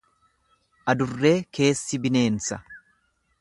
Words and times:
Adurree 0.93 1.35
keessi 1.57 2.01
bineensa. 2.07 2.59